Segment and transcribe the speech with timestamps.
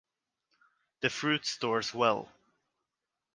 [1.01, 2.31] The fruit stores well.